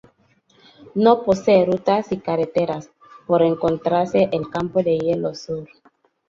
[0.95, 2.89] No posee rutas y carreteras,
[3.27, 5.69] por encontrarse el Campo de Hielo Sur.